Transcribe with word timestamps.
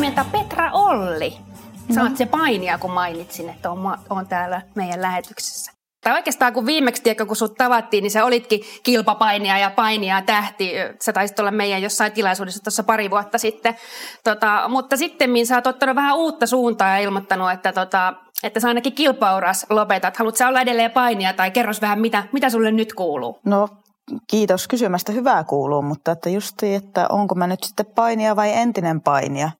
Huomenta 0.00 0.24
Petra 0.32 0.72
Olli. 0.72 1.36
Sä 1.94 2.02
oot 2.02 2.16
se 2.16 2.26
painija, 2.26 2.78
kun 2.78 2.90
mainitsin, 2.90 3.48
että 3.48 3.70
on, 3.70 3.98
on 4.10 4.26
täällä 4.26 4.62
meidän 4.74 5.02
lähetyksessä. 5.02 5.72
Tai 6.04 6.14
oikeastaan 6.14 6.52
kun 6.52 6.66
viimeksi, 6.66 7.02
tiedätkö, 7.02 7.26
kun 7.26 7.36
sut 7.36 7.54
tavattiin, 7.54 8.02
niin 8.02 8.10
sä 8.10 8.24
olitkin 8.24 8.60
kilpapainija 8.82 9.58
ja 9.58 9.70
painija 9.70 10.22
tähti. 10.22 10.72
Sä 11.02 11.12
taisit 11.12 11.38
olla 11.38 11.50
meidän 11.50 11.82
jossain 11.82 12.12
tilaisuudessa 12.12 12.62
tuossa 12.62 12.82
pari 12.82 13.10
vuotta 13.10 13.38
sitten. 13.38 13.76
Tota, 14.24 14.68
mutta 14.68 14.96
sitten 14.96 15.46
sä 15.46 15.54
oot 15.54 15.66
ottanut 15.66 15.96
vähän 15.96 16.16
uutta 16.16 16.46
suuntaa 16.46 16.88
ja 16.88 16.98
ilmoittanut, 16.98 17.50
että, 17.50 17.72
tota, 17.72 18.14
että 18.42 18.60
sä 18.60 18.68
ainakin 18.68 18.92
kilpauras 18.92 19.66
lopetat. 19.70 20.16
Haluatko 20.16 20.36
sä 20.36 20.48
olla 20.48 20.60
edelleen 20.60 20.90
painija 20.90 21.32
tai 21.32 21.50
kerros 21.50 21.80
vähän, 21.80 22.00
mitä, 22.00 22.24
mitä 22.32 22.50
sulle 22.50 22.70
nyt 22.70 22.92
kuuluu? 22.92 23.38
No 23.44 23.68
kiitos 24.30 24.68
kysymästä, 24.68 25.12
hyvää 25.12 25.44
kuuluu, 25.44 25.82
mutta 25.82 26.12
että 26.12 26.30
justi, 26.30 26.74
että 26.74 27.06
onko 27.08 27.34
mä 27.34 27.46
nyt 27.46 27.62
sitten 27.62 27.86
painija 27.94 28.36
vai 28.36 28.52
entinen 28.52 29.00
painija. 29.00 29.50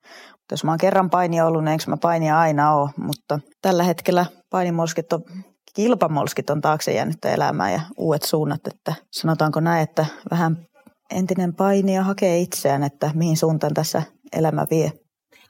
Jos 0.50 0.64
mä 0.64 0.70
oon 0.70 0.78
kerran 0.78 1.10
painija 1.10 1.46
ollut, 1.46 1.64
niin 1.64 1.72
eikö 1.72 1.84
mä 1.86 1.96
painija 1.96 2.40
aina 2.40 2.74
ole, 2.74 2.90
mutta 2.96 3.40
tällä 3.62 3.82
hetkellä 3.82 4.26
painimolskit 4.50 5.12
on 5.12 5.22
kilpamolskit 5.74 6.50
on 6.50 6.60
taakse 6.60 6.92
jäänyttä 6.92 7.30
elämää 7.30 7.70
ja 7.72 7.80
uudet 7.98 8.22
suunnat, 8.22 8.60
että 8.66 8.94
sanotaanko 9.12 9.60
näin, 9.60 9.82
että 9.82 10.06
vähän 10.30 10.56
entinen 11.10 11.54
painija 11.54 12.02
hakee 12.02 12.38
itseään, 12.38 12.82
että 12.82 13.10
mihin 13.14 13.36
suuntaan 13.36 13.74
tässä 13.74 14.02
elämä 14.32 14.66
vie. 14.70 14.92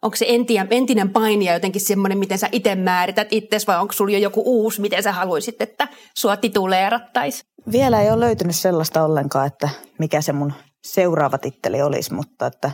Onko 0.03 0.17
se 0.17 0.25
entinen, 0.29 0.67
entinen 0.71 1.11
painija 1.11 1.53
jotenkin 1.53 1.81
semmoinen, 1.81 2.19
miten 2.19 2.39
sä 2.39 2.49
itse 2.53 2.75
määrität 2.75 3.29
itsesi 3.31 3.67
vai 3.67 3.81
onko 3.81 3.93
sulla 3.93 4.13
jo 4.13 4.19
joku 4.19 4.43
uusi, 4.45 4.81
miten 4.81 5.03
sä 5.03 5.13
haluaisit, 5.13 5.63
että 5.63 5.89
sua 6.19 6.37
tituleerattaisi? 6.37 7.43
Vielä 7.73 8.01
ei 8.03 8.11
ole 8.11 8.21
löytynyt 8.21 8.57
sellaista 8.57 9.05
ollenkaan, 9.05 9.47
että 9.47 9.69
mikä 9.99 10.21
se 10.21 10.33
mun 10.33 10.53
seuraava 10.87 11.39
titteli 11.39 11.83
olisi, 11.83 12.15
mutta 12.15 12.47
että 12.47 12.71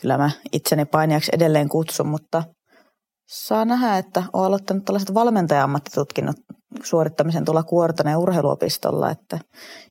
kyllä 0.00 0.18
mä 0.18 0.30
itseni 0.52 0.84
painijaksi 0.84 1.30
edelleen 1.34 1.68
kutsun, 1.68 2.08
mutta 2.08 2.42
saa 3.30 3.64
nähdä, 3.64 3.98
että 3.98 4.22
olen 4.32 4.46
aloittanut 4.46 4.84
tällaiset 4.84 5.14
valmentaja-ammattitutkinnot 5.14 6.36
suorittamisen 6.82 7.44
tuolla 7.44 7.62
Kuortaneen 7.62 8.18
urheiluopistolla, 8.18 9.10
että 9.10 9.38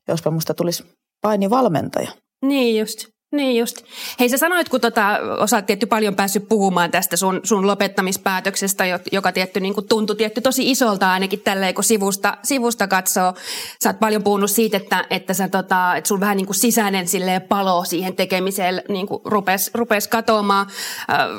jospa 0.08 0.30
musta 0.30 0.54
tulisi 0.54 0.84
painivalmentaja. 1.22 2.10
Niin 2.42 2.80
just. 2.80 3.11
Niin 3.32 3.58
just. 3.58 3.76
Hei 4.20 4.28
sä 4.28 4.38
sanoit, 4.38 4.68
kun 4.68 4.80
tota, 4.80 5.18
osaat 5.38 5.66
tietty 5.66 5.86
paljon 5.86 6.16
päässyt 6.16 6.48
puhumaan 6.48 6.90
tästä 6.90 7.16
sun, 7.16 7.40
sun 7.42 7.66
lopettamispäätöksestä, 7.66 8.84
joka 9.12 9.32
tietty 9.32 9.60
niin 9.60 9.74
kuin 9.74 9.88
tuntui 9.88 10.16
tietty 10.16 10.40
tosi 10.40 10.70
isolta 10.70 11.12
ainakin 11.12 11.40
tälleen, 11.40 11.74
kun 11.74 11.84
sivusta, 11.84 12.36
sivusta 12.42 12.88
katsoo. 12.88 13.34
Sä 13.82 13.88
oot 13.88 14.00
paljon 14.00 14.22
puhunut 14.22 14.50
siitä, 14.50 14.76
että, 14.76 15.04
että, 15.10 15.34
sä, 15.34 15.48
tota, 15.48 15.96
että 15.96 16.08
sun 16.08 16.20
vähän 16.20 16.36
niin 16.36 16.46
kuin 16.46 16.56
sisäinen 16.56 17.06
palo 17.48 17.84
siihen 17.84 18.16
tekemiseen 18.16 18.82
niin 18.88 19.06
kuin 19.06 19.20
rupes, 19.24 19.70
rupes 19.74 20.08
katoamaan. 20.08 20.66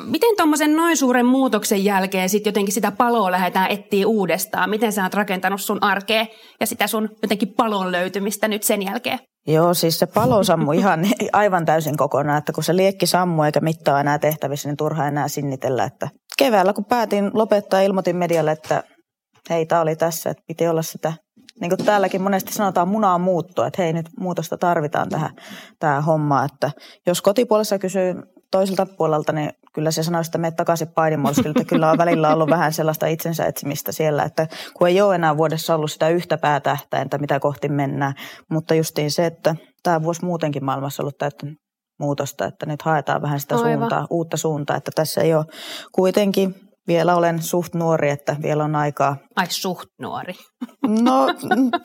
Miten 0.04 0.36
tuommoisen 0.36 0.76
noin 0.76 0.96
suuren 0.96 1.26
muutoksen 1.26 1.84
jälkeen 1.84 2.28
sitten 2.28 2.50
jotenkin 2.50 2.74
sitä 2.74 2.90
paloa 2.90 3.30
lähdetään 3.30 3.70
etsiä 3.70 4.06
uudestaan? 4.06 4.70
Miten 4.70 4.92
sä 4.92 5.02
oot 5.02 5.14
rakentanut 5.14 5.60
sun 5.60 5.82
arkea 5.82 6.26
ja 6.60 6.66
sitä 6.66 6.86
sun 6.86 7.08
jotenkin 7.22 7.54
palon 7.56 7.92
löytymistä 7.92 8.48
nyt 8.48 8.62
sen 8.62 8.82
jälkeen? 8.82 9.18
Joo, 9.46 9.74
siis 9.74 9.98
se 9.98 10.06
palo 10.06 10.44
sammui 10.44 10.76
ihan 10.82 11.06
aivan 11.32 11.64
täysin 11.64 11.96
kokonaan, 11.96 12.38
että 12.38 12.52
kun 12.52 12.64
se 12.64 12.76
liekki 12.76 13.06
sammui 13.06 13.46
eikä 13.46 13.60
mittaa 13.60 14.00
enää 14.00 14.18
tehtävissä, 14.18 14.68
niin 14.68 14.76
turha 14.76 15.06
enää 15.08 15.28
sinnitellä. 15.28 15.84
Että 15.84 16.08
keväällä 16.38 16.72
kun 16.72 16.84
päätin 16.84 17.30
lopettaa, 17.34 17.80
ilmoitin 17.80 18.16
medialle, 18.16 18.52
että 18.52 18.82
hei, 19.50 19.66
tämä 19.66 19.80
oli 19.80 19.96
tässä, 19.96 20.30
että 20.30 20.42
piti 20.46 20.68
olla 20.68 20.82
sitä, 20.82 21.12
niin 21.60 21.70
kuin 21.70 21.84
täälläkin 21.84 22.22
monesti 22.22 22.52
sanotaan 22.52 22.88
munaa 22.88 23.18
muuttua, 23.18 23.66
että 23.66 23.82
hei, 23.82 23.92
nyt 23.92 24.06
muutosta 24.20 24.58
tarvitaan 24.58 25.08
tähän, 25.08 25.30
tähän 25.78 26.04
hommaan. 26.04 26.48
Että 26.52 26.70
jos 27.06 27.22
kotipuolessa 27.22 27.78
kysyy 27.78 28.14
toiselta 28.54 28.86
puolelta, 28.86 29.32
niin 29.32 29.50
kyllä 29.72 29.90
se 29.90 30.02
sanoi, 30.02 30.20
että 30.20 30.38
menet 30.38 30.56
takaisin 30.56 30.88
painimolskilta. 30.88 31.64
Kyllä 31.64 31.90
on 31.90 31.98
välillä 31.98 32.34
ollut 32.34 32.50
vähän 32.50 32.72
sellaista 32.72 33.06
itsensä 33.06 33.46
etsimistä 33.46 33.92
siellä, 33.92 34.22
että 34.22 34.46
kun 34.74 34.88
ei 34.88 35.00
ole 35.00 35.14
enää 35.14 35.36
vuodessa 35.36 35.74
ollut 35.74 35.92
sitä 35.92 36.08
yhtä 36.08 36.38
päätähtäintä, 36.38 37.18
mitä 37.18 37.40
kohti 37.40 37.68
mennään. 37.68 38.14
Mutta 38.50 38.74
justiin 38.74 39.10
se, 39.10 39.26
että 39.26 39.56
tämä 39.82 40.02
vuosi 40.02 40.24
muutenkin 40.24 40.64
maailmassa 40.64 41.02
ollut 41.02 41.18
täyttä 41.18 41.46
muutosta, 42.00 42.44
että 42.44 42.66
nyt 42.66 42.82
haetaan 42.82 43.22
vähän 43.22 43.40
sitä 43.40 43.54
Aivan. 43.54 43.78
suuntaa, 43.78 44.06
uutta 44.10 44.36
suuntaa, 44.36 44.76
että 44.76 44.90
tässä 44.94 45.20
ei 45.20 45.34
ole 45.34 45.44
kuitenkin 45.92 46.54
vielä 46.88 47.16
olen 47.16 47.42
suht 47.42 47.74
nuori, 47.74 48.10
että 48.10 48.36
vielä 48.42 48.64
on 48.64 48.76
aikaa. 48.76 49.16
Ai 49.36 49.46
suht 49.50 49.88
nuori. 50.00 50.34
No 50.88 51.26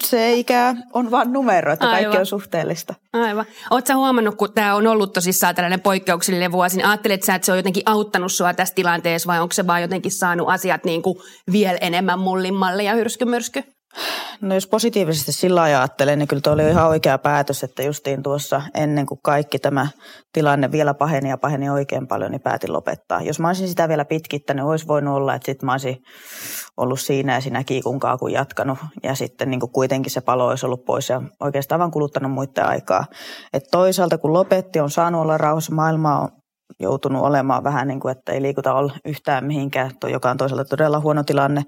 se 0.04 0.34
ikä 0.34 0.76
on 0.94 1.12
vain 1.12 1.34
numero, 1.34 1.74
että 1.74 1.90
Aivan. 1.90 2.04
kaikki 2.04 2.20
on 2.20 2.26
suhteellista. 2.26 2.94
Aivan. 3.14 3.46
Oletko 3.70 3.94
huomannut, 3.94 4.36
kun 4.36 4.54
tämä 4.54 4.76
on 4.76 4.88
ollut 4.88 5.14
tosissaan 5.14 5.56
tällainen 5.56 5.82
poikkeuksellinen 5.82 6.52
vuosi, 6.52 6.78
niin 6.78 6.88
ajattelet 6.88 7.24
sä, 7.24 7.36
että 7.36 7.46
se 7.46 7.52
on 7.52 7.58
jotenkin 7.58 7.84
auttanut 7.86 8.32
sua 8.32 8.54
tässä 8.54 8.76
tilanteessa 8.76 9.28
vai 9.28 9.40
onko 9.40 9.54
se 9.54 9.68
vaan 9.68 9.82
jotenkin 9.82 10.12
saanut 10.12 10.50
asiat 10.50 10.84
niin 10.84 11.02
kuin 11.02 11.18
vielä 11.52 11.78
enemmän 11.82 12.20
mullimmalle 12.20 12.84
ja 12.84 12.94
hyrskymyrsky? 12.94 13.64
No 14.42 14.56
jos 14.56 14.68
positiivisesti 14.68 15.32
sillä 15.32 15.62
ajattelen, 15.62 16.20
niin 16.20 16.28
kyllä 16.28 16.42
tuo 16.42 16.54
oli 16.54 16.70
ihan 16.70 16.88
oikea 16.88 17.18
päätös, 17.18 17.64
että 17.64 17.84
justiin 17.84 18.24
tuossa 18.24 18.62
ennen 18.74 19.06
kuin 19.06 19.20
kaikki 19.24 19.60
tämä 19.60 19.88
tilanne 20.34 20.72
vielä 20.72 20.94
paheni 20.94 21.30
ja 21.30 21.38
paheni 21.38 21.70
oikein 21.70 22.08
paljon, 22.08 22.32
niin 22.32 22.42
päätin 22.42 22.74
lopettaa. 22.74 23.22
Jos 23.22 23.40
mä 23.40 23.48
olisin 23.48 23.68
sitä 23.68 23.90
vielä 23.90 24.06
pitkittänyt, 24.06 24.66
olisi 24.66 24.88
voinut 24.88 25.16
olla, 25.16 25.36
että 25.36 25.46
sitten 25.46 25.66
mä 25.66 25.72
olisin 25.72 25.98
ollut 26.78 27.00
siinä 27.00 27.34
ja 27.34 27.42
siinä 27.42 27.64
kiikun 27.64 28.00
kaakun 28.00 28.32
jatkanut 28.32 28.78
ja 29.04 29.16
sitten 29.16 29.50
niin 29.50 29.60
kuin 29.60 29.72
kuitenkin 29.72 30.12
se 30.12 30.22
palo 30.22 30.48
olisi 30.48 30.66
ollut 30.66 30.86
pois 30.86 31.10
ja 31.10 31.22
oikeastaan 31.40 31.80
vaan 31.80 31.92
kuluttanut 31.92 32.32
muiden 32.32 32.66
aikaa. 32.66 33.06
Et 33.54 33.64
toisaalta 33.72 34.18
kun 34.18 34.34
lopetti, 34.34 34.80
on 34.80 34.90
saanut 34.90 35.22
olla 35.22 35.38
rauhassa, 35.38 35.76
maailmaa 35.76 36.20
on 36.20 36.30
joutunut 36.80 37.24
olemaan 37.24 37.64
vähän 37.64 37.88
niin 37.88 38.00
kuin, 38.00 38.12
että 38.12 38.32
ei 38.32 38.42
liikuta 38.42 38.74
yhtään 39.06 39.46
mihinkään, 39.46 39.92
joka 40.12 40.30
on 40.30 40.38
toisaalta 40.38 40.66
todella 40.66 41.00
huono 41.00 41.24
tilanne 41.24 41.64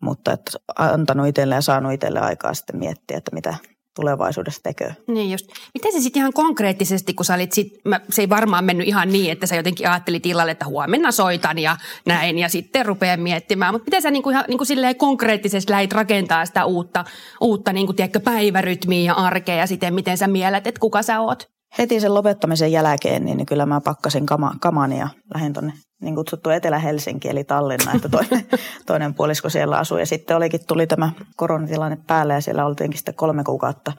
mutta 0.00 0.32
että 0.32 0.50
antanut 0.78 1.26
itselle 1.26 1.54
ja 1.54 1.60
saanut 1.60 1.92
itselle 1.92 2.20
aikaa 2.20 2.54
sitten 2.54 2.78
miettiä, 2.78 3.16
että 3.16 3.34
mitä 3.34 3.54
tulevaisuudessa 4.00 4.60
tekee. 4.62 4.96
Niin 5.06 5.30
just. 5.30 5.46
Miten 5.74 5.92
se 5.92 6.00
sitten 6.00 6.20
ihan 6.20 6.32
konkreettisesti, 6.32 7.14
kun 7.14 7.24
sä 7.24 7.34
olit 7.34 7.52
sit, 7.52 7.68
mä, 7.84 8.00
se 8.10 8.22
ei 8.22 8.28
varmaan 8.28 8.64
mennyt 8.64 8.88
ihan 8.88 9.12
niin, 9.12 9.32
että 9.32 9.46
sä 9.46 9.56
jotenkin 9.56 9.88
ajattelit 9.88 10.26
illalle, 10.26 10.52
että 10.52 10.66
huomenna 10.66 11.12
soitan 11.12 11.58
ja 11.58 11.76
näin 12.06 12.38
ja 12.38 12.48
sitten 12.48 12.86
rupeaa 12.86 13.16
miettimään, 13.16 13.74
mutta 13.74 13.84
miten 13.84 14.02
sä 14.02 14.10
niinku 14.10 14.30
ihan 14.30 14.44
niinku 14.48 14.64
silleen 14.64 14.96
konkreettisesti 14.96 15.72
lähit 15.72 15.92
rakentaa 15.92 16.46
sitä 16.46 16.64
uutta, 16.64 17.04
uutta 17.40 17.72
niinku, 17.72 17.92
tiedätkö, 17.92 18.20
päivärytmiä 18.20 19.04
ja 19.04 19.14
arkea 19.14 19.56
ja 19.56 19.66
sitten 19.66 19.94
miten 19.94 20.18
sä 20.18 20.26
mielet, 20.26 20.66
että 20.66 20.80
kuka 20.80 21.02
sä 21.02 21.20
oot? 21.20 21.57
Heti 21.78 22.00
sen 22.00 22.14
lopettamisen 22.14 22.72
jälkeen, 22.72 23.24
niin 23.24 23.46
kyllä 23.46 23.66
mä 23.66 23.80
pakkasin 23.80 24.26
kama, 24.26 24.52
kamani 24.60 24.98
ja 24.98 25.08
lähdin 25.34 25.52
tuonne 25.52 25.72
niin 26.02 26.14
kutsuttu 26.14 26.50
Etelä-Helsinki, 26.50 27.28
eli 27.28 27.44
Tallinna, 27.44 27.92
että 27.92 28.08
toinen, 28.08 28.46
toinen 28.86 29.14
puolisko 29.14 29.48
siellä 29.48 29.78
asui. 29.78 30.00
Ja 30.00 30.06
sitten 30.06 30.36
olikin, 30.36 30.60
tuli 30.66 30.86
tämä 30.86 31.12
koronatilanne 31.36 31.98
päälle 32.06 32.34
ja 32.34 32.40
siellä 32.40 32.66
oltiinkin 32.66 32.98
sitten 32.98 33.14
kolme 33.14 33.44
kuukautta 33.44 33.92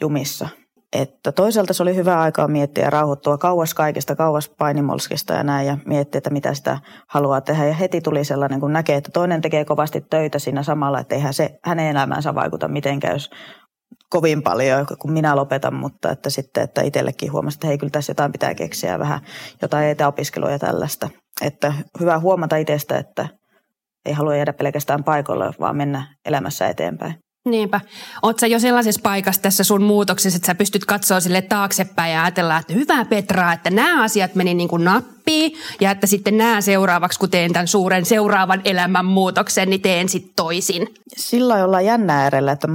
jumissa. 0.00 0.48
Että 0.92 1.32
toisaalta 1.32 1.72
se 1.72 1.82
oli 1.82 1.96
hyvä 1.96 2.20
aikaa 2.20 2.48
miettiä 2.48 2.84
ja 2.84 2.90
rauhoittua 2.90 3.38
kauas 3.38 3.74
kaikesta, 3.74 4.16
kauas 4.16 4.48
painimolskista 4.48 5.34
ja 5.34 5.42
näin 5.42 5.66
ja 5.66 5.78
miettiä, 5.86 6.18
että 6.18 6.30
mitä 6.30 6.54
sitä 6.54 6.78
haluaa 7.08 7.40
tehdä. 7.40 7.64
Ja 7.64 7.74
heti 7.74 8.00
tuli 8.00 8.24
sellainen, 8.24 8.60
kun 8.60 8.72
näkee, 8.72 8.96
että 8.96 9.10
toinen 9.12 9.40
tekee 9.40 9.64
kovasti 9.64 10.00
töitä 10.00 10.38
siinä 10.38 10.62
samalla, 10.62 11.00
että 11.00 11.14
eihän 11.14 11.34
se 11.34 11.58
hänen 11.64 11.86
elämäänsä 11.86 12.34
vaikuta 12.34 12.68
mitenkään, 12.68 13.14
jos 13.14 13.30
kovin 14.10 14.42
paljon, 14.42 14.86
kun 14.98 15.12
minä 15.12 15.36
lopetan, 15.36 15.74
mutta 15.74 16.10
että 16.10 16.30
sitten, 16.30 16.64
että 16.64 16.82
itsellekin 16.82 17.32
huomasi, 17.32 17.56
että 17.56 17.66
hei, 17.66 17.78
kyllä 17.78 17.90
tässä 17.90 18.10
jotain 18.10 18.32
pitää 18.32 18.54
keksiä 18.54 18.98
vähän, 18.98 19.20
jotain 19.62 19.88
etäopiskelua 19.88 20.50
ja 20.50 20.58
tällaista. 20.58 21.10
Että 21.40 21.74
hyvä 22.00 22.18
huomata 22.18 22.56
itsestä, 22.56 22.98
että 22.98 23.28
ei 24.06 24.12
halua 24.12 24.36
jäädä 24.36 24.52
pelkästään 24.52 25.04
paikoilla, 25.04 25.52
vaan 25.60 25.76
mennä 25.76 26.14
elämässä 26.24 26.68
eteenpäin. 26.68 27.14
Niinpä. 27.44 27.80
Oletko 28.22 28.46
jo 28.46 28.58
sellaisessa 28.58 29.00
paikassa 29.02 29.42
tässä 29.42 29.64
sun 29.64 29.82
muutoksessa, 29.82 30.36
että 30.36 30.46
sä 30.46 30.54
pystyt 30.54 30.84
katsoa 30.84 31.20
sille 31.20 31.42
taaksepäin 31.42 32.12
ja 32.12 32.22
ajatella, 32.22 32.56
että 32.56 32.72
hyvä 32.72 33.04
Petra, 33.04 33.52
että 33.52 33.70
nämä 33.70 34.02
asiat 34.02 34.34
meni 34.34 34.54
niin 34.54 34.68
kuin 34.68 34.84
nappiin 34.84 35.52
ja 35.80 35.90
että 35.90 36.06
sitten 36.06 36.36
nämä 36.38 36.60
seuraavaksi, 36.60 37.18
kun 37.18 37.30
teen 37.30 37.52
tämän 37.52 37.68
suuren 37.68 38.04
seuraavan 38.04 38.62
elämän 38.64 39.04
muutoksen, 39.04 39.70
niin 39.70 39.82
teen 39.82 40.08
sitten 40.08 40.32
toisin. 40.36 40.88
Sillä 41.16 41.64
ollaan 41.64 41.84
jännä 41.84 42.22
äärellä, 42.22 42.52
että 42.52 42.68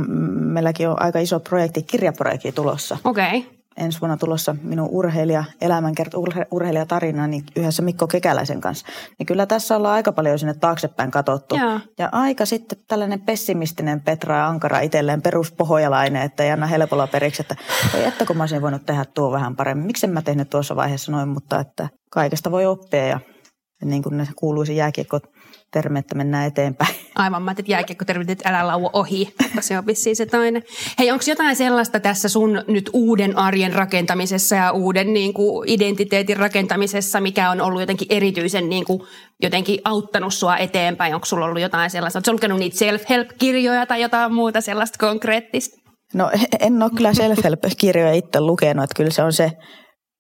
meilläkin 0.54 0.90
on 0.90 1.02
aika 1.02 1.20
iso 1.20 1.40
projekti, 1.40 1.84
kirjaprojekti 1.84 2.52
tulossa. 2.52 2.98
Okei. 3.04 3.38
Okay 3.38 3.64
ensi 3.78 4.02
vuonna 4.02 4.18
tulossa 4.18 4.56
minun 4.64 4.90
urheilija, 4.92 5.44
elämänkerta, 5.62 6.18
urhe, 6.18 6.46
urheilijatarina 6.52 7.28
niin 7.28 7.44
yhdessä 7.56 7.82
Mikko 7.82 8.08
Kekäläisen 8.08 8.62
kanssa. 8.62 8.86
Niin 9.20 9.26
kyllä 9.26 9.46
tässä 9.46 9.76
ollaan 9.76 9.96
aika 9.96 10.12
paljon 10.12 10.40
sinne 10.40 10.54
taaksepäin 10.54 11.12
katsottu. 11.12 11.56
Joo. 11.56 11.80
Ja 11.98 12.10
aika 12.12 12.46
sitten 12.46 12.78
tällainen 12.88 13.22
pessimistinen 13.22 14.02
Petra 14.02 14.38
ja 14.38 14.48
Ankara 14.48 14.80
itselleen 14.80 15.22
peruspohjalainen, 15.22 16.22
että 16.22 16.44
ei 16.44 16.52
anna 16.52 16.68
helpolla 16.68 17.08
periksi, 17.08 17.42
että 17.42 17.56
ei 17.94 18.06
että 18.06 18.26
kun 18.26 18.38
mä 18.38 18.44
olisin 18.44 18.62
voinut 18.62 18.86
tehdä 18.86 19.06
tuo 19.06 19.32
vähän 19.32 19.56
paremmin. 19.56 19.88
Miksi 19.88 20.08
mä 20.08 20.22
tehnyt 20.22 20.50
tuossa 20.50 20.76
vaiheessa 20.76 21.12
noin, 21.12 21.30
mutta 21.30 21.60
että 21.60 21.90
kaikesta 22.10 22.52
voi 22.52 22.66
oppia 22.66 23.08
ja 23.08 23.20
niin 23.84 24.04
kuin 24.04 24.18
ne 24.18 24.28
kuuluisi 24.36 24.76
jääkiekko 24.76 25.20
termi, 25.74 26.00
että 26.00 26.16
mennään 26.16 26.48
eteenpäin. 26.48 26.96
Aivan, 27.16 27.42
mä 27.42 27.52
ajattelin, 27.52 27.80
että 27.90 28.06
termi, 28.06 28.26
että 28.28 28.50
älä 28.50 28.68
laua 28.68 28.90
ohi, 28.94 29.34
mutta 29.42 29.62
se 29.62 29.78
on 29.78 29.86
vissiin 29.86 30.16
se 30.16 30.26
toinen. 30.26 30.64
Hei, 31.00 31.12
onko 31.12 31.24
jotain 31.28 31.56
sellaista 31.56 32.00
tässä 32.00 32.30
sun 32.30 32.64
nyt 32.68 32.90
uuden 32.94 33.38
arjen 33.38 33.74
rakentamisessa 33.74 34.56
ja 34.56 34.72
uuden 34.72 35.14
niin 35.14 35.34
kuin, 35.34 35.70
identiteetin 35.70 36.38
rakentamisessa, 36.38 37.22
mikä 37.22 37.50
on 37.50 37.62
ollut 37.62 37.82
jotenkin 37.82 38.08
erityisen 38.10 38.70
niin 38.70 38.86
kuin, 38.86 39.02
jotenkin 39.42 39.80
auttanut 39.84 40.34
sua 40.34 40.58
eteenpäin? 40.58 41.16
Onko 41.16 41.26
sulla 41.26 41.46
ollut 41.46 41.62
jotain 41.62 41.90
sellaista? 41.90 42.18
Oletko 42.18 42.32
lukenut 42.32 42.60
niitä 42.60 42.78
self-help-kirjoja 42.78 43.86
tai 43.86 44.02
jotain 44.02 44.34
muuta 44.34 44.62
sellaista 44.62 44.98
konkreettista? 45.06 45.84
No 46.14 46.32
en 46.60 46.84
ole 46.84 46.92
kyllä 46.96 47.14
self-help-kirjoja 47.14 48.14
itse 48.14 48.42
lukenut, 48.42 48.84
että 48.84 48.96
kyllä 48.96 49.12
se 49.12 49.24
on 49.24 49.34
se, 49.34 49.52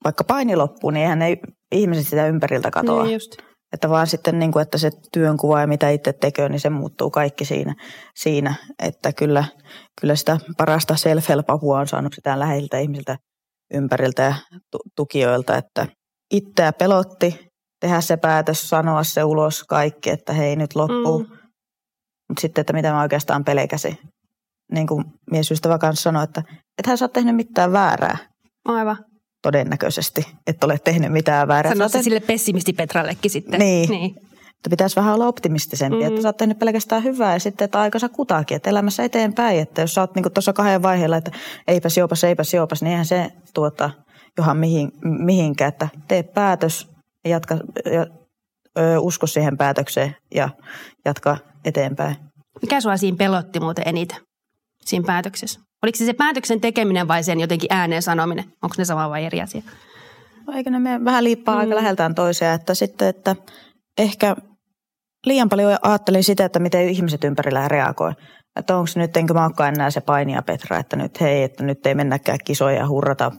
vaikka 0.03 0.23
paini 0.23 0.55
loppuu, 0.55 0.89
niin 0.89 1.01
eihän 1.01 1.19
ne 1.19 1.37
ihmiset 1.71 2.07
sitä 2.07 2.27
ympäriltä 2.27 2.71
katoa. 2.71 3.03
Niin 3.03 3.13
just. 3.13 3.52
Että 3.73 3.89
vaan 3.89 4.07
sitten, 4.07 4.39
niin 4.39 4.51
kuin, 4.51 4.61
että 4.61 4.77
se 4.77 4.89
työnkuva 5.13 5.61
ja 5.61 5.67
mitä 5.67 5.89
itse 5.89 6.13
tekee, 6.13 6.49
niin 6.49 6.59
se 6.59 6.69
muuttuu 6.69 7.09
kaikki 7.09 7.45
siinä. 7.45 7.75
siinä. 8.15 8.55
Että 8.79 9.13
kyllä, 9.13 9.45
kyllä 10.01 10.15
sitä 10.15 10.37
parasta 10.57 10.95
self-help-apua 10.95 11.79
on 11.79 11.87
saanut 11.87 12.13
sitä 12.13 12.39
läheiltä 12.39 12.79
ihmisiltä 12.79 13.17
ympäriltä 13.73 14.21
ja 14.21 14.35
tukijoilta, 14.95 15.57
että 15.57 15.87
itseä 16.33 16.73
pelotti 16.73 17.39
tehdä 17.79 18.01
se 18.01 18.17
päätös, 18.17 18.69
sanoa 18.69 19.03
se 19.03 19.23
ulos 19.23 19.63
kaikki, 19.63 20.09
että 20.09 20.33
hei 20.33 20.55
nyt 20.55 20.75
loppuu. 20.75 21.19
Mm. 21.19 21.29
Mutta 22.29 22.41
sitten, 22.41 22.61
että 22.61 22.73
mitä 22.73 22.91
mä 22.91 23.01
oikeastaan 23.01 23.43
pelkäsin. 23.43 23.97
Niin 24.71 24.87
kuin 24.87 25.05
miesystävä 25.31 25.77
kanssa 25.77 26.03
sanoi, 26.03 26.23
että 26.23 26.43
ethän 26.77 26.97
sä 26.97 27.05
oot 27.05 27.13
tehnyt 27.13 27.35
mitään 27.35 27.71
väärää. 27.71 28.17
Aivan 28.65 28.97
todennäköisesti, 29.43 30.27
että 30.47 30.65
ole 30.65 30.79
tehnyt 30.83 31.11
mitään 31.11 31.47
väärää. 31.47 31.73
Sanoit 31.73 31.91
se 31.91 32.03
sille 32.03 32.19
pessimisti 32.19 32.73
Petrallekin 32.73 33.31
sitten. 33.31 33.59
Niin. 33.59 33.89
niin. 33.89 34.15
Että 34.63 34.69
pitäisi 34.69 34.95
vähän 34.95 35.13
olla 35.13 35.27
optimistisempi, 35.27 35.97
mm. 35.97 36.07
että 36.07 36.21
sä 36.21 36.27
oot 36.27 36.37
tehnyt 36.37 36.59
pelkästään 36.59 37.03
hyvää 37.03 37.33
ja 37.33 37.39
sitten, 37.39 37.65
että 37.65 37.81
aikansa 37.81 38.09
kutakin, 38.09 38.55
että 38.55 38.69
elämässä 38.69 39.03
eteenpäin. 39.03 39.59
Että 39.59 39.81
jos 39.81 39.93
sä 39.93 40.01
oot 40.01 40.15
niin 40.15 40.33
tuossa 40.33 40.53
kahden 40.53 40.83
vaiheella, 40.83 41.17
että 41.17 41.31
eipäs 41.67 41.97
jopas, 41.97 42.23
eipäs 42.23 42.53
jopas, 42.53 42.81
niin 42.81 42.91
eihän 42.91 43.05
se 43.05 43.31
tuota 43.53 43.89
johan 44.37 44.57
mihin, 44.57 44.91
mihinkään, 45.03 45.69
että 45.69 45.87
tee 46.07 46.23
päätös 46.23 46.87
ja 47.23 47.29
jatka, 47.29 47.57
ja, 47.93 48.07
ö, 48.79 48.99
usko 48.99 49.27
siihen 49.27 49.57
päätökseen 49.57 50.15
ja 50.35 50.49
jatka 51.05 51.37
eteenpäin. 51.65 52.15
Mikä 52.61 52.81
sua 52.81 52.97
siinä 52.97 53.17
pelotti 53.17 53.59
muuten 53.59 53.87
eniten 53.87 54.17
siinä 54.85 55.05
päätöksessä? 55.05 55.59
Oliko 55.83 55.97
se 55.97 56.05
se 56.05 56.13
päätöksen 56.13 56.61
tekeminen 56.61 57.07
vai 57.07 57.23
sen 57.23 57.39
jotenkin 57.39 57.73
ääneen 57.73 58.01
sanominen? 58.01 58.45
Onko 58.61 58.75
ne 58.77 58.85
sama 58.85 59.09
vai 59.09 59.25
eri 59.25 59.41
asia? 59.41 59.61
Eikö 60.55 60.69
ne 60.69 60.79
mene 60.79 61.05
vähän 61.05 61.23
liippaa 61.23 61.55
mm. 61.55 61.59
aika 61.61 61.75
läheltään 61.75 62.15
toiseen, 62.15 62.53
että 62.53 62.73
sitten, 62.73 63.07
että 63.07 63.35
ehkä 63.97 64.35
liian 65.25 65.49
paljon 65.49 65.77
ajattelin 65.81 66.23
sitä, 66.23 66.45
että 66.45 66.59
miten 66.59 66.89
ihmiset 66.89 67.23
ympärillä 67.23 67.67
reagoi. 67.67 68.11
Että 68.55 68.77
onko 68.77 68.89
nyt, 68.95 69.17
enkö 69.17 69.33
mä 69.33 69.45
olekaan 69.45 69.73
enää 69.73 69.91
se 69.91 70.01
painia 70.01 70.41
Petra, 70.41 70.77
että 70.77 70.95
nyt 70.95 71.21
hei, 71.21 71.43
että 71.43 71.63
nyt 71.63 71.85
ei 71.85 71.95
mennäkään 71.95 72.39
kisoja 72.45 72.77
ja 72.77 72.87
hurrata, 72.87 73.31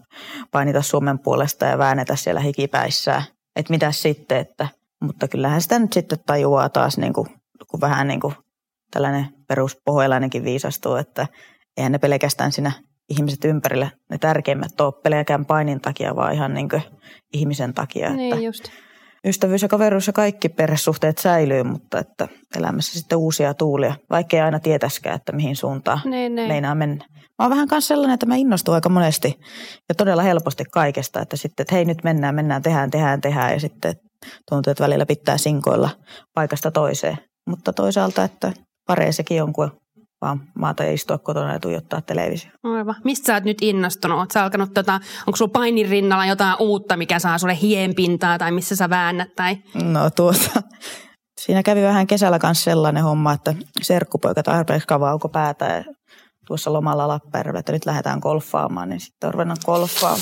painita 0.51 0.83
Suomen 0.83 1.19
puolesta 1.19 1.65
ja 1.65 1.79
väännetä 1.79 2.17
siellä 2.17 2.41
hikipäissään. 2.41 3.23
Että 3.57 3.73
mitä 3.73 3.93
sitten, 3.93 4.39
että, 4.39 4.69
mutta 5.03 5.29
kyllähän 5.29 5.63
sitä 5.63 5.79
nyt 5.79 5.93
sitten 5.93 6.19
tajuaa 6.27 6.69
taas 6.69 6.99
niin 6.99 7.13
kuin, 7.13 7.27
kun 7.71 7.81
vähän 7.81 8.09
niin 8.09 8.21
kuin 8.21 8.35
tällainen 8.91 9.27
peruspohjalainenkin 9.49 10.45
viisastuu, 10.45 10.95
että 10.95 11.27
eihän 11.77 11.93
ne 11.93 11.99
pelkästään 11.99 12.53
siinä 12.53 12.73
ihmiset 13.09 13.45
ympärillä 13.45 13.91
ne 14.11 14.19
tärkeimmät 14.19 14.81
ole 14.81 15.03
pelkästään 15.03 15.45
painin 15.45 15.81
takia, 15.81 16.17
vaan 16.17 16.35
ihan 16.35 16.55
niin 16.55 16.69
ihmisen 17.33 17.75
takia. 17.75 18.11
Niin 18.11 18.33
että 18.33 18.45
just. 18.45 18.65
Ystävyys 19.27 19.63
ja 19.63 19.69
kaveruus 19.69 20.07
ja 20.07 20.13
kaikki 20.13 20.49
perhesuhteet 20.49 21.19
säilyy, 21.19 21.63
mutta 21.63 21.99
että 21.99 22.29
elämässä 22.57 22.99
sitten 22.99 23.19
uusia 23.19 23.55
tuulia, 23.55 23.95
vaikka 24.11 24.37
ei 24.37 24.43
aina 24.43 24.61
tietäskään, 24.61 25.17
että 25.17 25.33
mihin 25.33 25.57
suuntaan 25.57 26.01
niin, 26.05 26.35
niin. 26.35 26.49
meinaa 26.49 26.75
mennä. 26.75 27.05
Mä 27.39 27.45
oon 27.45 27.51
vähän 27.51 27.69
kanssa 27.69 27.89
sellainen, 27.89 28.15
että 28.15 28.27
mä 28.27 28.37
innostun 28.37 28.75
aika 28.75 28.89
monesti 28.89 29.41
ja 29.89 29.95
todella 29.95 30.23
helposti 30.23 30.65
kaikesta, 30.65 31.21
että 31.21 31.37
sitten, 31.37 31.65
että 31.65 31.75
hei 31.75 31.85
nyt 31.85 32.05
mennään, 32.05 32.35
mennään, 32.35 32.63
tehdään, 32.63 32.91
tehdään, 32.91 33.21
tehdään 33.21 33.53
ja 33.53 33.61
sitten 33.61 33.95
tuntuu, 34.51 34.71
että 34.71 34.85
välillä 34.85 35.07
pitää 35.07 35.39
sinkoilla 35.39 35.91
paikasta 36.35 36.71
toiseen. 36.71 37.19
Mutta 37.49 37.73
toisaalta, 37.73 38.25
että 38.25 38.53
paree 38.87 39.13
sekin 39.13 39.43
on, 39.43 39.53
kun 39.53 39.71
vaan 40.25 40.41
maata 40.59 40.85
ja 40.85 40.93
istua 40.93 41.19
kotona 41.19 41.53
ja 41.53 41.61
tuijottaa 41.61 42.01
televisio. 42.01 42.51
Aivan. 42.63 42.95
Mistä 43.05 43.27
sä 43.27 43.35
oot 43.35 43.45
nyt 43.45 43.59
innostunut? 43.61 44.19
Oot 44.19 44.31
sä 44.31 44.43
alkanut, 44.43 44.75
tota, 44.75 45.01
onko 45.27 45.37
sulla 45.37 45.51
painin 45.53 45.89
rinnalla 45.89 46.27
jotain 46.27 46.57
uutta, 46.61 46.97
mikä 46.97 47.19
saa 47.19 47.39
sulle 47.39 47.59
hienpintaa 47.63 48.39
tai 48.39 48.53
missä 48.53 48.77
sä 48.77 48.91
väännät? 48.91 49.29
Tai? 49.37 49.57
No 49.85 50.11
tuota, 50.11 50.63
siinä 51.41 51.63
kävi 51.63 51.83
vähän 51.83 52.07
kesällä 52.07 52.39
kanssa 52.39 52.65
sellainen 52.65 53.03
homma, 53.03 53.33
että 53.33 53.55
serkkupoika 53.83 54.43
tarpeeksi 54.43 54.89
kavauko 54.89 55.29
päätä 55.29 55.65
ja 55.65 55.85
tuossa 56.47 56.73
lomalla 56.73 57.09
Lappeenrannalla, 57.09 57.61
että 57.61 57.73
nyt 57.73 57.87
lähdetään 57.87 58.19
golfaamaan, 58.19 58.89
niin 58.89 59.01
sitten 59.01 59.41
on 59.41 59.57
golfaamaan 59.67 60.21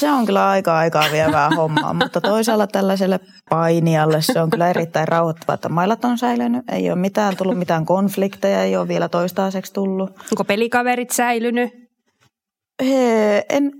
se 0.00 0.10
on 0.10 0.26
kyllä 0.26 0.48
aika 0.48 0.78
aikaa 0.78 1.04
vievää 1.12 1.50
hommaa, 1.56 1.94
mutta 1.94 2.20
toisaalla 2.20 2.66
tällaiselle 2.66 3.20
painijalle 3.50 4.22
se 4.22 4.40
on 4.40 4.50
kyllä 4.50 4.70
erittäin 4.70 5.08
rauhoittavaa, 5.08 5.54
että 5.54 5.68
mailat 5.68 6.04
on 6.04 6.18
säilynyt. 6.18 6.62
Ei 6.72 6.90
ole 6.90 6.98
mitään 6.98 7.36
tullut 7.36 7.58
mitään 7.58 7.86
konflikteja, 7.86 8.62
ei 8.62 8.76
ole 8.76 8.88
vielä 8.88 9.08
toistaiseksi 9.08 9.72
tullut. 9.72 10.10
Onko 10.10 10.44
pelikaverit 10.44 11.10
säilynyt? 11.10 11.70
He, 12.84 13.44
en, 13.48 13.72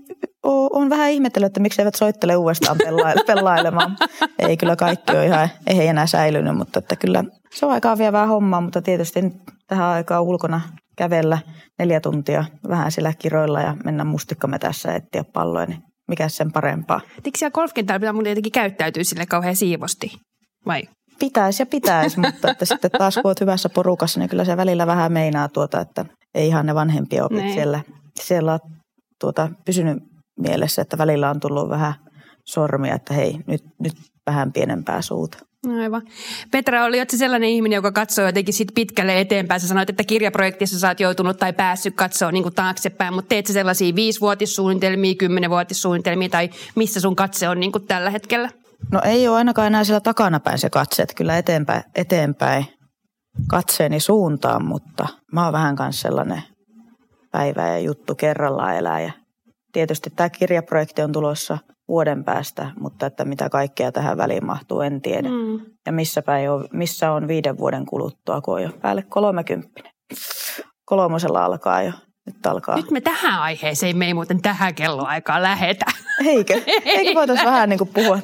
on 0.43 0.89
vähän 0.89 1.11
ihmetellyt, 1.11 1.47
että 1.47 1.59
miksi 1.59 1.81
eivät 1.81 1.95
soittele 1.95 2.35
uudestaan 2.35 2.77
pelailemaan. 3.27 3.97
ei 4.39 4.57
kyllä 4.57 4.75
kaikki 4.75 5.11
ole 5.11 5.25
ihan, 5.25 5.49
ei 5.67 5.87
enää 5.87 6.05
säilynyt, 6.05 6.57
mutta 6.57 6.79
että 6.79 6.95
kyllä 6.95 7.23
se 7.55 7.65
on 7.65 7.71
aikaa 7.71 7.97
vievää 7.97 8.25
hommaa, 8.25 8.61
mutta 8.61 8.81
tietysti 8.81 9.19
tähän 9.67 9.87
aikaan 9.87 10.23
ulkona 10.23 10.61
kävellä 10.97 11.37
neljä 11.79 11.99
tuntia 11.99 12.45
vähän 12.69 12.91
sillä 12.91 13.13
kiroilla 13.19 13.61
ja 13.61 13.77
mennä 13.85 14.03
mustikkametässä 14.03 14.95
etsiä 14.95 15.23
palloja, 15.33 15.65
niin 15.65 15.90
mikä 16.11 16.29
sen 16.29 16.51
parempaa. 16.51 17.01
Eikö 17.25 17.37
siellä 17.37 17.51
golfkentällä 17.51 17.99
pitää 17.99 18.13
mun 18.13 18.25
jotenkin 18.25 18.51
käyttäytyä 18.51 19.03
sille 19.03 19.25
kauhean 19.25 19.55
siivosti, 19.55 20.11
vai? 20.65 20.81
Pitäisi 21.19 21.61
ja 21.61 21.65
pitäisi, 21.65 22.19
mutta 22.19 22.51
että 22.51 22.65
sitten 22.65 22.91
taas 22.91 23.15
kun 23.15 23.25
olet 23.25 23.39
hyvässä 23.41 23.69
porukassa, 23.69 24.19
niin 24.19 24.29
kyllä 24.29 24.45
se 24.45 24.57
välillä 24.57 24.87
vähän 24.87 25.11
meinaa 25.11 25.49
tuota, 25.49 25.81
että 25.81 26.05
ei 26.35 26.47
ihan 26.47 26.65
ne 26.65 26.75
vanhempia 26.75 27.25
opit 27.25 27.37
niin. 27.37 27.53
siellä, 27.53 27.79
siellä 28.19 28.59
tuota, 29.19 29.49
pysynyt 29.65 29.97
mielessä, 30.39 30.81
että 30.81 30.97
välillä 30.97 31.29
on 31.29 31.39
tullut 31.39 31.69
vähän 31.69 31.93
sormia, 32.45 32.95
että 32.95 33.13
hei, 33.13 33.39
nyt, 33.47 33.63
nyt 33.79 33.93
vähän 34.25 34.53
pienempää 34.53 35.01
suuta. 35.01 35.37
Aivan. 35.69 36.01
Petra, 36.51 36.85
oli 36.85 36.97
se 37.09 37.17
sellainen 37.17 37.49
ihminen, 37.49 37.75
joka 37.75 37.91
katsoo 37.91 38.25
jotenkin 38.25 38.53
sit 38.53 38.71
pitkälle 38.75 39.19
eteenpäin. 39.19 39.61
Sä 39.61 39.67
sanoit, 39.67 39.89
että 39.89 40.03
kirjaprojektissa 40.03 40.79
sä 40.79 40.87
oot 40.87 40.99
joutunut 40.99 41.37
tai 41.37 41.53
päässyt 41.53 41.95
katsoa 41.95 42.31
niin 42.31 42.53
taaksepäin, 42.55 43.13
mutta 43.13 43.29
teet 43.29 43.47
sä 43.47 43.53
sellaisia 43.53 43.95
viisivuotissuunnitelmia, 43.95 45.15
kymmenenvuotissuunnitelmia 45.15 46.29
tai 46.29 46.49
missä 46.75 46.99
sun 46.99 47.15
katse 47.15 47.49
on 47.49 47.59
niin 47.59 47.71
tällä 47.87 48.09
hetkellä? 48.09 48.49
No 48.91 49.01
ei 49.05 49.27
ole 49.27 49.37
ainakaan 49.37 49.67
enää 49.67 49.83
siellä 49.83 49.99
takanapäin 49.99 50.57
se 50.57 50.69
katse, 50.69 51.03
että 51.03 51.15
kyllä 51.15 51.37
eteenpäin, 51.37 51.83
eteenpäin 51.95 52.65
katseeni 53.47 53.99
suuntaan, 53.99 54.65
mutta 54.65 55.07
mä 55.33 55.43
oon 55.43 55.53
vähän 55.53 55.75
kanssa 55.75 56.01
sellainen 56.01 56.43
päivä 57.31 57.67
ja 57.67 57.79
juttu 57.79 58.15
kerrallaan 58.15 58.75
eläjä. 58.75 59.13
Tietysti 59.73 60.09
tämä 60.09 60.29
kirjaprojekti 60.29 61.01
on 61.01 61.11
tulossa– 61.11 61.57
vuoden 61.91 62.23
päästä, 62.23 62.71
mutta 62.79 63.05
että 63.05 63.25
mitä 63.25 63.49
kaikkea 63.49 63.91
tähän 63.91 64.17
väliin 64.17 64.45
mahtuu, 64.45 64.81
en 64.81 65.01
tiedä. 65.01 65.29
Mm. 65.29 65.59
Ja 65.85 65.91
missä, 65.91 66.21
päin 66.21 66.51
on, 66.51 66.67
missä 66.73 67.11
on 67.11 67.27
viiden 67.27 67.57
vuoden 67.57 67.85
kuluttua, 67.85 68.41
kun 68.41 68.53
on 68.53 68.63
jo 68.63 68.69
päälle 68.81 69.01
kolmekymppinen. 69.01 69.91
Kolmosella 70.85 71.45
alkaa 71.45 71.83
jo 71.83 71.91
nyt 72.33 72.45
alkaa. 72.45 72.75
Nyt 72.75 72.91
me 72.91 73.01
tähän 73.01 73.41
aiheeseen, 73.41 73.97
me 73.97 74.05
ei 74.05 74.13
muuten 74.13 74.41
tähän 74.41 74.75
kelloaikaan 74.75 75.43
lähetä. 75.43 75.85
Eikö? 76.25 76.61
Eikö 76.85 77.13
voitaisiin 77.15 77.45
vähän 77.45 77.69
niin 77.69 77.77
kuin 77.77 77.89
puhua 77.93 78.19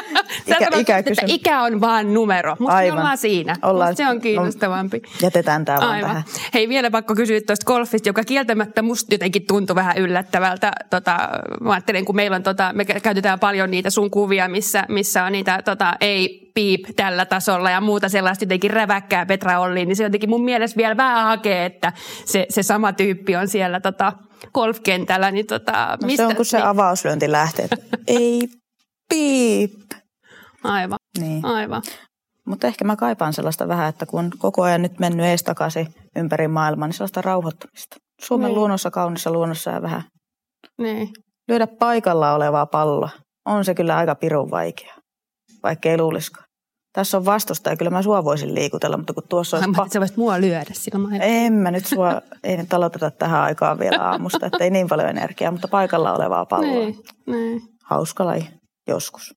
ikä, 0.46 0.68
ikäkysymys? 0.76 1.34
Ikä 1.34 1.62
on 1.62 1.80
vaan 1.80 2.14
numero, 2.14 2.56
mutta 2.58 2.74
Aivan. 2.74 2.94
me 2.96 3.00
ollaan 3.00 3.18
siinä. 3.18 3.56
Ollaan, 3.62 3.96
se 3.96 4.08
on 4.08 4.20
kiinnostavampi. 4.20 4.98
No, 4.98 5.10
jätetään 5.22 5.64
tämä 5.64 5.78
vaan 5.78 5.90
Aivan. 5.90 6.08
tähän. 6.10 6.24
Hei, 6.54 6.68
vielä 6.68 6.90
pakko 6.90 7.14
kysyä 7.14 7.40
tuosta 7.46 7.66
golfista, 7.66 8.08
joka 8.08 8.24
kieltämättä 8.24 8.82
musta 8.82 9.14
jotenkin 9.14 9.46
tuntui 9.46 9.76
vähän 9.76 9.98
yllättävältä. 9.98 10.72
Tota, 10.90 11.28
mä 11.60 11.72
ajattelen, 11.72 12.04
kun 12.04 12.16
meillä 12.16 12.34
on, 12.34 12.42
tota, 12.42 12.72
me 12.72 12.84
käytetään 12.84 13.40
paljon 13.40 13.70
niitä 13.70 13.90
sun 13.90 14.10
kuvia, 14.10 14.48
missä, 14.48 14.84
missä 14.88 15.24
on 15.24 15.32
niitä 15.32 15.62
tota, 15.64 15.94
ei 16.00 16.45
piip 16.56 16.80
tällä 16.96 17.26
tasolla 17.26 17.70
ja 17.70 17.80
muuta 17.80 18.08
sellaista 18.08 18.44
jotenkin 18.44 18.70
räväkkää 18.70 19.26
Petra 19.26 19.60
Olliin, 19.60 19.88
niin 19.88 19.96
se 19.96 20.02
jotenkin 20.02 20.30
mun 20.30 20.44
mielestä 20.44 20.76
vielä 20.76 20.96
vähän 20.96 21.24
hakee, 21.24 21.64
että 21.64 21.92
se, 22.24 22.46
se 22.48 22.62
sama 22.62 22.92
tyyppi 22.92 23.36
on 23.36 23.48
siellä 23.48 23.80
tota, 23.80 24.12
golfkentällä. 24.54 25.30
Niin 25.30 25.46
tota, 25.46 25.98
no 26.02 26.06
mistä, 26.06 26.22
se 26.22 26.26
on, 26.26 26.36
kun 26.36 26.44
se 26.44 26.56
niin... 26.56 26.66
avauslyönti 26.66 27.32
lähtee, 27.32 27.68
ei 28.06 28.48
piip. 29.08 29.72
Aivan, 30.64 30.98
niin. 31.18 31.44
aivan. 31.44 31.82
Mutta 32.46 32.66
ehkä 32.66 32.84
mä 32.84 32.96
kaipaan 32.96 33.32
sellaista 33.32 33.68
vähän, 33.68 33.88
että 33.88 34.06
kun 34.06 34.30
koko 34.38 34.62
ajan 34.62 34.82
nyt 34.82 34.98
mennyt 34.98 35.26
ees 35.26 35.42
takaisin 35.42 35.86
ympäri 36.16 36.48
maailmaa, 36.48 36.88
niin 36.88 36.94
sellaista 36.94 37.22
rauhoittamista. 37.22 37.96
Suomen 38.20 38.46
niin. 38.46 38.54
luonnossa, 38.54 38.90
kaunissa 38.90 39.32
luonnossa 39.32 39.70
ja 39.70 39.82
vähän 39.82 40.02
niin. 40.78 41.08
lyödä 41.48 41.66
paikalla 41.66 42.34
olevaa 42.34 42.66
palloa. 42.66 43.10
On 43.46 43.64
se 43.64 43.74
kyllä 43.74 43.96
aika 43.96 44.14
pirun 44.14 44.50
vaikea, 44.50 44.94
vaikka 45.62 45.88
ei 45.88 45.98
luulisikaan. 45.98 46.45
Tässä 46.96 47.16
on 47.16 47.24
vastusta 47.24 47.70
ja 47.70 47.76
kyllä 47.76 47.90
mä 47.90 48.02
sua 48.02 48.24
voisin 48.24 48.54
liikutella, 48.54 48.96
mutta 48.96 49.12
kun 49.12 49.22
tuossa 49.28 49.56
olisi... 49.56 49.70
Mä 49.70 49.84
pa- 49.84 49.88
sä 49.92 50.00
voisit 50.00 50.16
mua 50.16 50.40
lyödä 50.40 50.70
sillä 50.72 51.16
En 51.20 51.52
mä 51.52 51.70
nyt 51.70 51.86
sua, 51.86 52.20
ei 52.44 52.56
nyt 52.56 52.74
aloiteta 52.74 53.10
tähän 53.10 53.40
aikaan 53.40 53.78
vielä 53.78 54.02
aamusta, 54.02 54.46
että 54.46 54.64
ei 54.64 54.70
niin 54.70 54.88
paljon 54.88 55.08
energiaa, 55.08 55.52
mutta 55.52 55.68
paikalla 55.68 56.12
olevaa 56.12 56.46
palloa. 56.46 56.70
Niin, 56.70 56.98
niin. 57.26 57.62
Hauska 57.84 58.26
laji 58.26 58.48
joskus. 58.88 59.34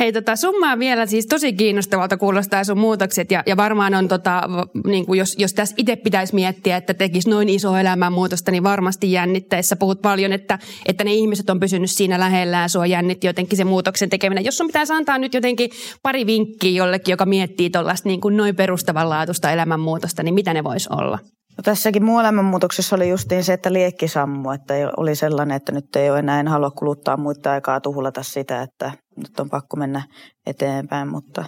Hei, 0.00 0.12
tota, 0.12 0.36
summaa 0.36 0.78
vielä 0.78 1.06
siis 1.06 1.26
tosi 1.26 1.52
kiinnostavalta 1.52 2.16
kuulostaa 2.16 2.64
sun 2.64 2.78
muutokset 2.78 3.30
ja, 3.30 3.42
ja 3.46 3.56
varmaan 3.56 3.94
on, 3.94 4.08
tota, 4.08 4.42
niin 4.86 5.06
kuin 5.06 5.18
jos, 5.18 5.34
jos 5.38 5.54
tässä 5.54 5.74
itse 5.78 5.96
pitäisi 5.96 6.34
miettiä, 6.34 6.76
että 6.76 6.94
tekisi 6.94 7.30
noin 7.30 7.48
iso 7.48 7.76
elämänmuutosta, 7.76 8.50
niin 8.50 8.62
varmasti 8.62 9.12
jännitteissä 9.12 9.76
puhut 9.76 10.02
paljon, 10.02 10.32
että, 10.32 10.58
että 10.86 11.04
ne 11.04 11.14
ihmiset 11.14 11.50
on 11.50 11.60
pysynyt 11.60 11.90
siinä 11.90 12.20
lähellään, 12.20 12.70
sua 12.70 12.86
jännitti 12.86 13.26
jotenkin 13.26 13.56
se 13.56 13.64
muutoksen 13.64 14.10
tekeminen. 14.10 14.44
Jos 14.44 14.56
sun 14.56 14.66
pitäisi 14.66 14.92
antaa 14.92 15.18
nyt 15.18 15.34
jotenkin 15.34 15.70
pari 16.02 16.26
vinkkiä 16.26 16.70
jollekin, 16.70 17.12
joka 17.12 17.26
miettii 17.26 17.70
tuollaista 17.70 18.08
niin 18.08 18.20
noin 18.30 18.56
perustavanlaatuista 18.56 19.50
elämänmuutosta, 19.50 20.22
niin 20.22 20.34
mitä 20.34 20.54
ne 20.54 20.64
voisi 20.64 20.88
olla? 20.92 21.18
No 21.56 21.62
tässäkin 21.62 22.04
muu 22.04 22.18
elämänmuutoksessa 22.18 22.96
oli 22.96 23.08
justiin 23.08 23.44
se, 23.44 23.52
että 23.52 23.72
liekki 23.72 24.08
sammu, 24.08 24.50
että 24.50 24.74
oli 24.96 25.14
sellainen, 25.14 25.56
että 25.56 25.72
nyt 25.72 25.96
ei 25.96 26.10
ole 26.10 26.18
enää, 26.18 26.40
en 26.40 26.48
halua 26.48 26.70
kuluttaa 26.70 27.16
muita 27.16 27.52
aikaa 27.52 27.80
tuhulata 27.80 28.22
sitä, 28.22 28.62
että 28.62 28.92
nyt 29.16 29.40
on 29.40 29.50
pakko 29.50 29.76
mennä 29.76 30.02
eteenpäin, 30.46 31.08
mutta 31.08 31.44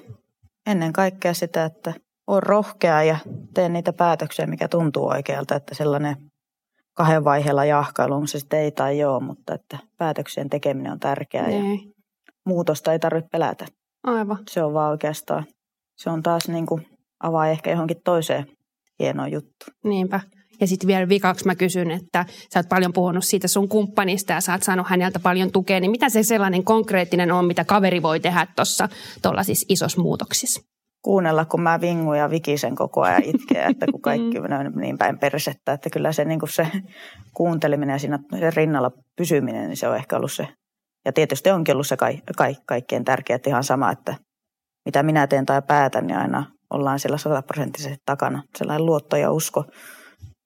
ennen 0.66 0.92
kaikkea 0.92 1.34
sitä, 1.34 1.64
että 1.64 1.92
on 2.26 2.42
rohkea 2.42 3.02
ja 3.02 3.16
teen 3.54 3.72
niitä 3.72 3.92
päätöksiä, 3.92 4.46
mikä 4.46 4.68
tuntuu 4.68 5.08
oikealta, 5.08 5.56
että 5.56 5.74
sellainen 5.74 6.16
kahden 6.94 7.24
vaiheella 7.24 7.64
jahkailu, 7.64 8.14
on 8.14 8.28
se 8.28 8.38
sitten 8.38 8.60
ei 8.60 8.70
tai 8.70 8.98
joo, 8.98 9.20
mutta 9.20 9.54
että 9.54 9.78
päätöksien 9.98 10.50
tekeminen 10.50 10.92
on 10.92 11.00
tärkeää 11.00 11.50
ja 11.50 11.62
niin. 11.62 11.92
muutosta 12.46 12.92
ei 12.92 12.98
tarvitse 12.98 13.28
pelätä. 13.32 13.66
Aivan. 14.04 14.38
Se 14.50 14.62
on 14.62 14.74
vaan 14.74 14.90
oikeastaan, 14.90 15.46
se 15.96 16.10
on 16.10 16.22
taas 16.22 16.48
niin 16.48 16.66
kuin 16.66 16.86
avaa 17.22 17.48
ehkä 17.48 17.70
johonkin 17.70 18.00
toiseen 18.04 18.46
hieno 18.98 19.26
juttu. 19.26 19.66
Niinpä. 19.84 20.20
Ja 20.60 20.66
sitten 20.66 20.86
vielä 20.86 21.08
vikaksi 21.08 21.46
mä 21.46 21.54
kysyn, 21.54 21.90
että 21.90 22.26
sä 22.54 22.58
oot 22.58 22.68
paljon 22.68 22.92
puhunut 22.92 23.24
siitä 23.24 23.48
sun 23.48 23.68
kumppanista 23.68 24.32
ja 24.32 24.40
sä 24.40 24.52
oot 24.52 24.62
saanut 24.62 24.88
häneltä 24.88 25.18
paljon 25.18 25.52
tukea, 25.52 25.80
niin 25.80 25.90
mitä 25.90 26.08
se 26.08 26.22
sellainen 26.22 26.64
konkreettinen 26.64 27.32
on, 27.32 27.44
mitä 27.44 27.64
kaveri 27.64 28.02
voi 28.02 28.20
tehdä 28.20 28.46
tuossa 28.56 28.88
siis 29.42 29.66
isossa 29.68 30.02
muutoksissa? 30.02 30.60
Kuunnella, 31.02 31.44
kun 31.44 31.60
mä 31.60 31.80
vingun 31.80 32.18
ja 32.18 32.30
vikisen 32.30 32.74
koko 32.74 33.00
ajan 33.00 33.22
itkeä, 33.24 33.66
että 33.66 33.86
kun 33.86 34.02
kaikki 34.10 34.38
on 34.38 34.72
niin 34.76 34.98
päin 34.98 35.18
persettä, 35.18 35.72
että 35.72 35.90
kyllä 35.90 36.12
se, 36.12 36.24
niin 36.24 36.40
se 36.50 36.66
kuunteleminen 37.34 37.94
ja 37.94 37.98
siinä 37.98 38.18
rinnalla 38.54 38.90
pysyminen, 39.16 39.68
niin 39.68 39.76
se 39.76 39.88
on 39.88 39.96
ehkä 39.96 40.16
ollut 40.16 40.32
se. 40.32 40.48
Ja 41.04 41.12
tietysti 41.12 41.50
onkin 41.50 41.74
ollut 41.74 41.86
se 41.86 41.96
ka- 41.96 42.06
ka- 42.36 42.62
kaikkein 42.66 43.04
tärkeä, 43.04 43.38
ihan 43.46 43.64
sama, 43.64 43.92
että 43.92 44.14
mitä 44.84 45.02
minä 45.02 45.26
teen 45.26 45.46
tai 45.46 45.62
päätän, 45.62 46.06
niin 46.06 46.18
aina 46.18 46.44
ollaan 46.70 46.98
siellä 46.98 47.18
sataprosenttisesti 47.18 48.02
takana. 48.06 48.42
Sellainen 48.58 48.86
luotto 48.86 49.16
ja 49.16 49.32
usko 49.32 49.64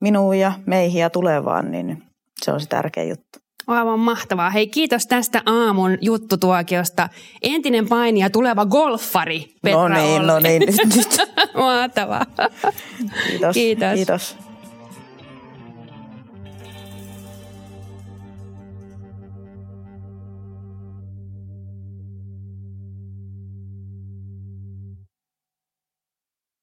minuun 0.01 0.39
ja 0.39 0.53
meihin 0.67 1.01
ja 1.01 1.11
tulevaan, 1.11 1.71
niin 1.71 2.03
se 2.43 2.53
on 2.53 2.61
se 2.61 2.69
tärkeä 2.69 3.05
juttu. 3.05 3.39
Aivan 3.67 3.99
mahtavaa. 3.99 4.51
Hei, 4.51 4.67
kiitos 4.67 5.07
tästä 5.07 5.43
aamun 5.47 5.99
juttutuokiosta. 6.01 7.09
Entinen 7.43 7.89
painija, 7.89 8.31
tuleva 8.31 8.67
golfari 8.67 9.45
Petra 9.63 9.89
No 9.89 9.89
niin, 9.89 10.21
Olli. 10.21 10.27
no 10.27 10.39
niin. 10.39 10.63
Mahtavaa. 11.55 12.27
Kiitos. 13.27 13.55
Kiitos. 13.55 13.95
Kiitos. 13.95 14.37